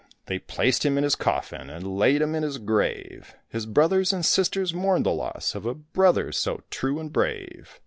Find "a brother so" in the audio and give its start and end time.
5.67-6.63